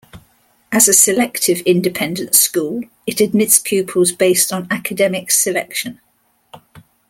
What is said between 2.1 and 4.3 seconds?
school it admits pupils